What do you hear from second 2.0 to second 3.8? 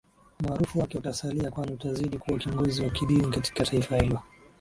kuwa kiongozi wa kidini katika